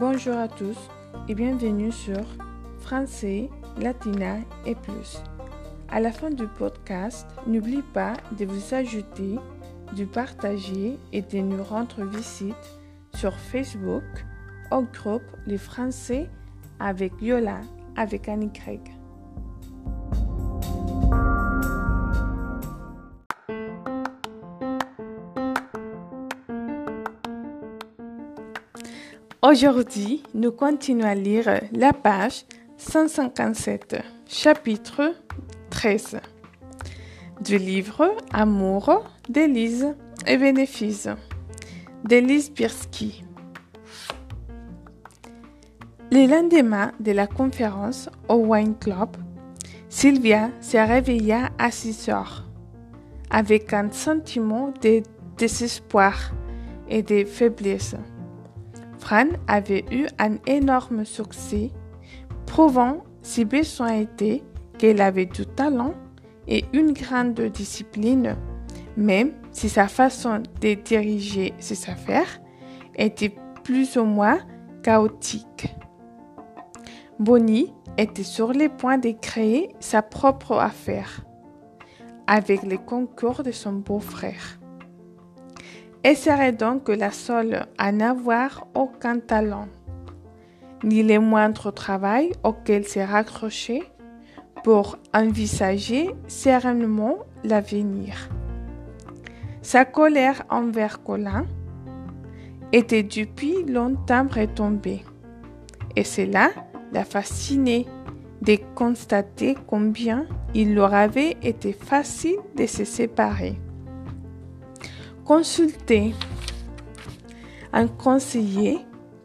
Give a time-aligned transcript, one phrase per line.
[0.00, 0.78] Bonjour à tous
[1.28, 2.24] et bienvenue sur
[2.78, 5.22] Français, Latina et plus.
[5.90, 9.36] À la fin du podcast, n'oublie pas de vous ajouter,
[9.94, 12.78] de partager et de nous rendre visite
[13.14, 14.02] sur Facebook
[14.70, 16.30] au groupe Les Français
[16.78, 17.60] avec Yola
[17.94, 18.80] avec Annie Craig.
[29.50, 32.44] Aujourd'hui, nous continuons à lire la page
[32.76, 33.96] 157,
[34.28, 35.12] chapitre
[35.70, 36.20] 13
[37.40, 39.92] du livre Amour d'Élise
[40.24, 41.08] et bénéfices
[42.04, 43.24] d'Élise Birsky.
[46.12, 49.16] Le lendemain de la conférence au Wine Club,
[49.88, 52.44] Sylvia se réveilla à 6 heures
[53.30, 55.02] avec un sentiment de
[55.36, 56.30] désespoir
[56.88, 57.96] et de faiblesse.
[59.10, 61.72] Fran avait eu un énorme succès,
[62.46, 64.44] prouvant, si besoin était,
[64.78, 65.94] qu'elle avait du talent
[66.46, 68.36] et une grande discipline,
[68.96, 72.40] même si sa façon de diriger ses affaires
[72.94, 74.38] était plus ou moins
[74.84, 75.74] chaotique.
[77.18, 81.22] Bonnie était sur le point de créer sa propre affaire
[82.28, 84.59] avec le concours de son beau-frère.
[86.04, 89.68] Serait donc la seule à n'avoir aucun talent,
[90.84, 93.82] ni le moindre travail auquel se raccrocher
[94.62, 98.28] pour envisager sereinement l'avenir.
[99.62, 101.46] Sa colère envers Colin
[102.72, 105.02] était depuis longtemps retombée,
[105.96, 106.50] et cela
[106.92, 107.86] la fascinait
[108.42, 113.54] de constater combien il leur avait été facile de se séparer.
[115.24, 116.12] Consultez
[117.72, 118.78] un conseiller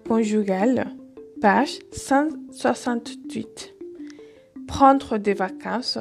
[0.08, 0.88] conjugal,
[1.42, 3.74] page 168.
[4.68, 5.98] Prendre des vacances,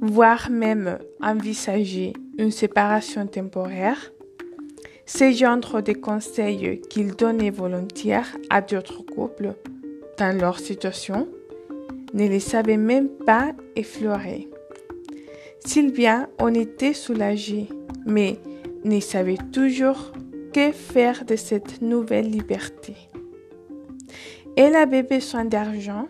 [0.00, 4.12] voire même envisager une séparation temporaire,
[5.06, 9.54] ces genres de conseils qu'il donnait volontiers à d'autres couples
[10.18, 11.28] dans leur situation
[12.14, 14.48] ne les savait même pas effleurer.
[15.64, 17.68] Sylvia en était soulagée,
[18.06, 18.38] mais
[18.84, 20.12] ne savait toujours
[20.52, 22.96] que faire de cette nouvelle liberté.
[24.56, 26.06] Elle avait besoin d'argent,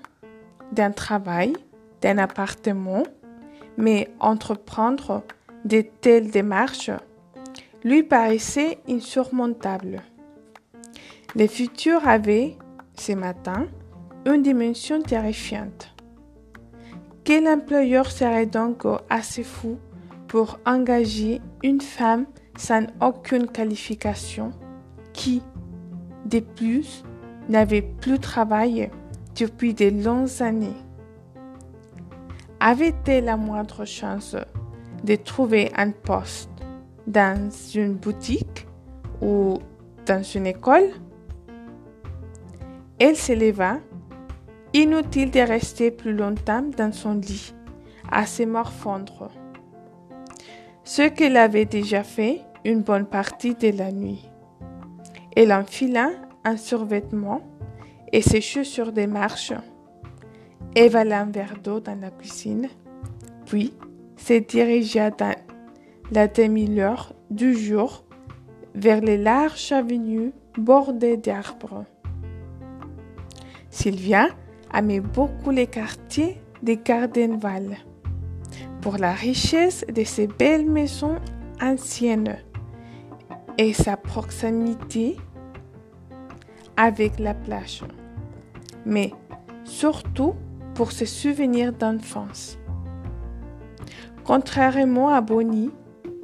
[0.73, 1.55] d'un travail,
[2.03, 3.05] d'un appartement,
[3.79, 5.23] mais entreprendre
[5.65, 6.91] de telles démarches
[7.85, 10.03] lui paraissait insurmontable.
[11.37, 12.57] Le futur avait,
[12.99, 13.67] ce matin,
[14.27, 15.95] une dimension terrifiante.
[17.25, 19.79] Quel employeur serait donc assez fou
[20.29, 24.53] pour engager une femme sans aucune qualification,
[25.13, 25.43] qui,
[26.27, 27.05] de plus,
[27.49, 28.91] n'avait plus travaillé
[29.39, 30.77] depuis de longues années.
[32.61, 34.37] Avait-elle la moindre chance
[35.05, 36.51] de trouver un poste
[37.07, 38.67] dans une boutique
[39.21, 39.59] ou
[40.07, 40.91] dans une école?
[42.99, 43.79] Elle s'éleva,
[44.73, 47.55] inutile de rester plus longtemps dans son lit,
[48.11, 49.31] à se morfondre
[50.85, 54.29] ce qu'elle avait déjà fait une bonne partie de la nuit.
[55.35, 56.11] Elle enfila
[56.45, 57.41] un survêtement
[58.13, 59.53] et ses chaussures de marche,
[60.77, 62.69] évala un verre d'eau dans la piscine,
[63.47, 63.73] puis
[64.17, 65.35] se dirigea dans
[66.13, 68.05] la demi-heure du jour
[68.75, 71.85] vers les larges avenues bordées d'arbres.
[73.71, 74.29] Sylvia
[74.73, 77.79] aimait beaucoup les quartiers de Gardenval
[78.85, 81.17] pour la richesse de ces belles maisons
[81.59, 82.37] anciennes
[83.57, 85.17] et sa proximité
[86.77, 87.83] avec la plage,
[88.85, 89.11] mais
[89.65, 90.35] surtout
[90.75, 92.59] pour ses souvenirs d'enfance.
[94.23, 95.71] Contrairement à Bonnie,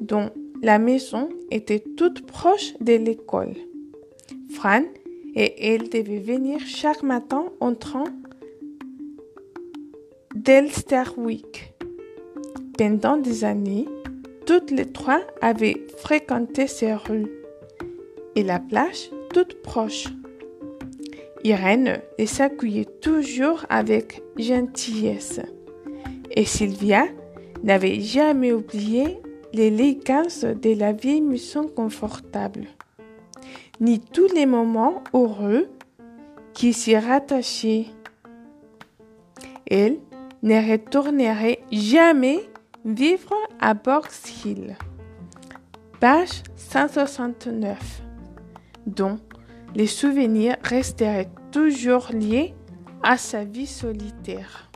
[0.03, 0.29] dont
[0.61, 3.55] la maison était toute proche de l'école,
[4.51, 4.83] Fran
[5.35, 8.05] et elle devaient venir chaque matin en train
[10.35, 11.70] d'Elsterwick
[12.81, 13.87] pendant des années,
[14.47, 17.31] toutes les trois avaient fréquenté ces rues
[18.37, 20.07] et la plage toute proche.
[21.45, 25.43] Irène les accueillait toujours avec gentillesse
[26.31, 27.05] et Sylvia
[27.63, 29.21] n'avait jamais oublié
[29.53, 32.65] l'élégance de la vieille maison confortable,
[33.79, 35.69] ni tous les moments heureux
[36.55, 37.89] qui s'y rattachaient.
[39.67, 39.99] Elle
[40.43, 42.50] ne retournerait jamais
[42.87, 44.75] Vivre à Box Hill.
[46.01, 48.03] Page 169.
[48.87, 49.19] Dont
[49.75, 52.55] les souvenirs resteraient toujours lié
[53.03, 54.71] à sa vie solitaire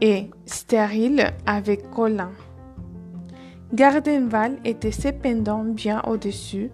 [0.00, 2.30] et stérile avec Colin.
[3.72, 6.70] Gardenval était cependant bien au-dessus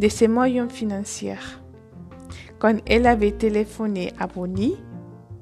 [0.00, 1.38] de ses moyens financiers.
[2.58, 4.76] Quand elle avait téléphoné à Bonnie,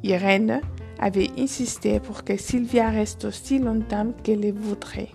[0.04, 0.60] Irène
[1.02, 5.08] avait insisté pour que Sylvia reste aussi longtemps qu'elle le voudrait.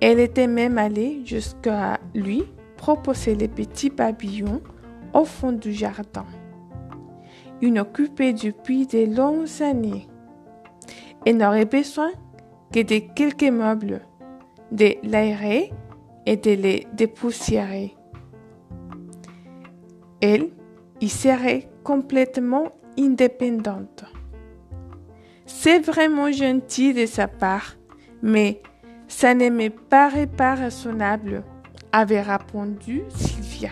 [0.00, 2.44] Elle était même allée jusqu'à lui
[2.76, 4.62] proposer les petits pavillons
[5.12, 6.26] au fond du jardin,
[7.62, 10.06] inoccupés depuis de longues années.
[11.26, 12.12] Elle n'aurait besoin
[12.72, 14.02] que de quelques meubles,
[14.70, 15.72] de l'aérer
[16.26, 17.96] et de les dépoussiérer.
[20.20, 20.50] Elle
[21.00, 24.04] y serait complètement indépendante.
[25.46, 27.76] C'est vraiment gentil de sa part,
[28.22, 28.62] mais
[29.08, 31.42] ça ne me paraît pas raisonnable,
[31.92, 33.70] avait répondu Sylvia.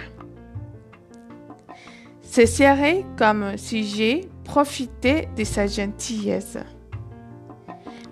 [2.23, 6.59] Ce serait comme si j'ai profité de sa gentillesse.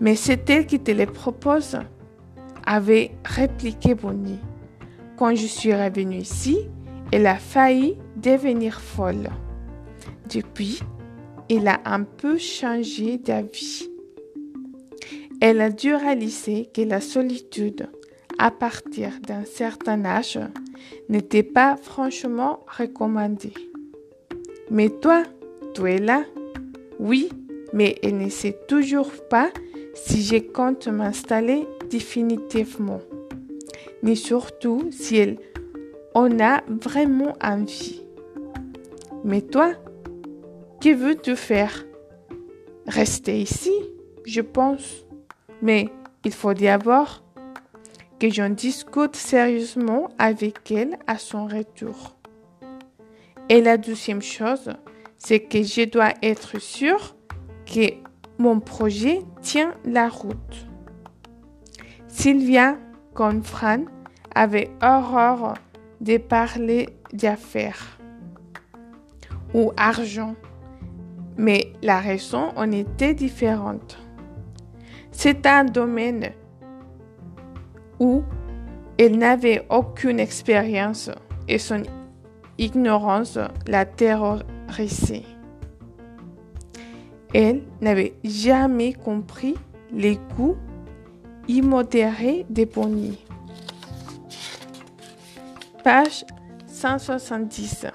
[0.00, 1.78] Mais c'est elle qui te le propose,
[2.66, 4.40] avait répliqué Bonnie.
[5.16, 6.58] Quand je suis revenue ici,
[7.12, 9.28] elle a failli devenir folle.
[10.32, 10.80] Depuis,
[11.50, 13.88] elle a un peu changé d'avis.
[15.40, 17.88] Elle a dû réaliser que la solitude,
[18.38, 20.38] à partir d'un certain âge,
[21.08, 23.54] n'était pas franchement recommandée.
[24.70, 25.24] Mais toi,
[25.74, 26.24] tu es là
[27.00, 27.30] Oui,
[27.72, 29.50] mais elle ne sait toujours pas
[29.94, 33.00] si je compte m'installer définitivement,
[34.04, 35.38] ni surtout si elle
[36.14, 38.02] en a vraiment envie.
[39.24, 39.74] Mais toi,
[40.80, 41.84] que veux-tu faire
[42.86, 43.72] Rester ici,
[44.24, 45.04] je pense.
[45.62, 45.88] Mais
[46.24, 47.22] il faut d'abord
[48.18, 52.16] que j'en discute sérieusement avec elle à son retour.
[53.48, 54.70] Et la deuxième chose,
[55.18, 57.14] c'est que je dois être sûre
[57.66, 57.94] que
[58.38, 60.66] mon projet tient la route.
[62.08, 62.76] Sylvia,
[63.14, 63.84] comme Fran,
[64.34, 65.54] avait horreur
[66.00, 67.98] de parler d'affaires
[69.52, 70.34] ou argent,
[71.40, 73.98] mais la raison en était différente.
[75.10, 76.32] C'est un domaine
[77.98, 78.22] où
[78.98, 81.10] elle n'avait aucune expérience
[81.48, 81.82] et son
[82.58, 85.24] ignorance la terrorisait.
[87.32, 89.54] Elle n'avait jamais compris
[89.90, 90.58] les goûts
[91.48, 93.24] immodérés des bonnies.
[95.82, 96.26] Page
[96.66, 97.86] 170.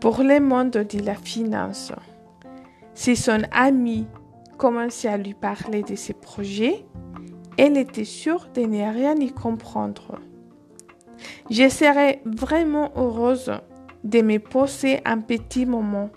[0.00, 1.92] Pour le monde de la finance,
[2.98, 4.08] si son ami
[4.56, 6.84] commençait à lui parler de ses projets,
[7.56, 10.18] elle était sûre de ne rien y comprendre.
[11.48, 13.52] Je serais vraiment heureuse
[14.02, 16.10] de me poser un petit moment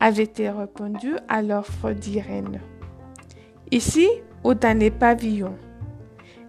[0.00, 2.60] avait-elle répondu à l'offre d'Irène.
[3.70, 4.06] Ici
[4.44, 5.56] ou dans les pavillons,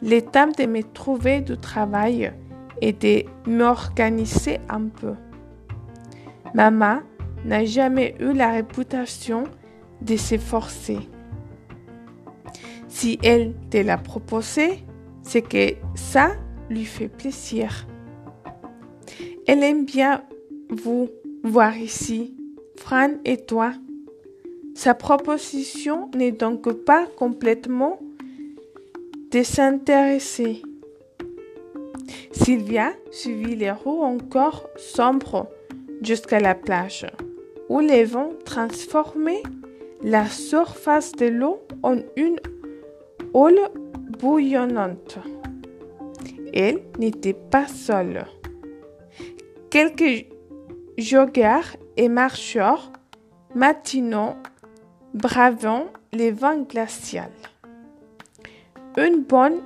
[0.02, 2.34] le temps de me trouver du travail
[2.82, 5.14] et de m'organiser un peu.
[6.54, 7.00] Maman
[7.46, 9.46] n'a jamais eu la réputation
[10.02, 11.00] de s'efforcer.
[12.88, 14.84] Si elle te l'a proposé,
[15.22, 16.32] c'est que ça
[16.70, 17.88] lui fait plaisir.
[19.48, 20.24] Elle aime bien
[20.70, 21.10] vous
[21.44, 22.36] voir ici
[22.76, 23.74] Fran et toi.
[24.76, 28.00] Sa proposition n'est donc pas complètement
[29.32, 30.62] désintéressée.
[32.32, 35.48] Sylvia suivit les roues encore sombres
[36.02, 37.06] jusqu'à la plage,
[37.68, 39.44] où les vents transformaient
[40.02, 42.40] la surface de l'eau en une
[43.34, 43.60] houle
[44.20, 45.20] bouillonnante.
[46.54, 48.26] Elle n'était pas seule.
[49.70, 50.26] Quelques
[50.98, 52.92] joggers et marcheurs
[53.56, 54.36] matinaux
[55.14, 57.22] bravant les vents glaciaux.
[58.98, 59.62] Une bonne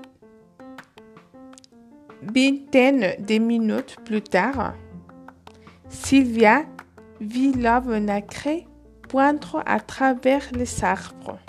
[2.21, 4.73] vingtaine de minutes plus tard,
[5.89, 6.63] Sylvia
[7.19, 8.67] vit l'ave nacré
[9.19, 11.39] à travers les arbres.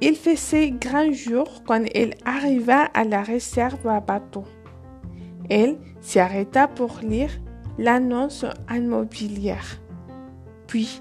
[0.00, 4.44] Il faisait grand jour quand elle arriva à la réserve à bateau.
[5.48, 7.30] Elle s'arrêta pour lire
[7.78, 9.80] l'annonce immobilière.
[10.66, 11.00] Puis,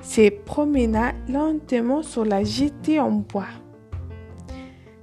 [0.00, 3.54] se promena lentement sur la jetée en bois.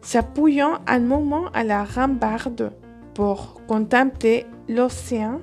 [0.02, 2.74] S'appuyant un moment à la rambarde
[3.14, 5.40] pour contempler l'océan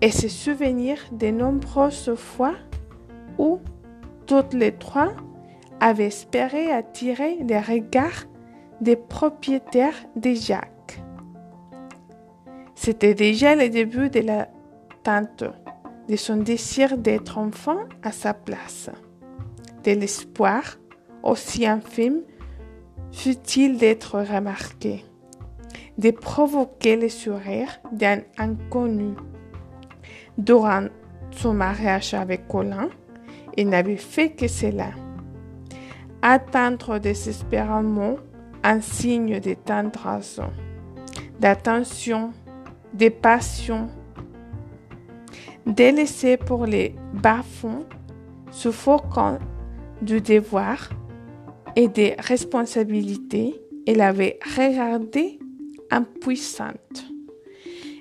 [0.00, 2.54] et se souvenir des nombreuses fois
[3.40, 3.58] où
[4.26, 5.12] toutes les trois
[5.80, 8.26] avaient espéré attirer les regards
[8.82, 11.00] des propriétaires des Jacques.
[12.74, 14.48] C'était déjà le début de la
[15.02, 15.44] tente
[16.08, 18.90] de son désir d'être enfant à sa place,
[19.84, 20.62] de l'espoir,
[21.22, 22.22] aussi infime
[23.12, 25.04] fut-il d'être remarqué,
[25.98, 29.14] de provoquer le sourire d'un inconnu.
[30.38, 30.86] Durant
[31.32, 32.88] son mariage avec Colin,
[33.56, 34.90] il n'avait fait que cela.
[36.22, 38.16] Attendre désespérément
[38.62, 40.40] un signe de tendresse,
[41.38, 42.32] d'attention,
[42.92, 43.88] de passion,
[45.66, 47.86] délaissé pour les bas-fonds,
[48.50, 49.38] suffocant
[50.02, 50.90] du devoir
[51.76, 55.38] et des responsabilités, elle avait regardé
[55.90, 57.04] impuissante.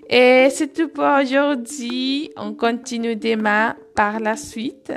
[0.09, 2.31] Et c'est tout pour aujourd'hui.
[2.35, 4.91] On continue demain par la suite.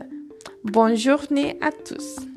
[0.65, 2.32] Bonne journée à tous.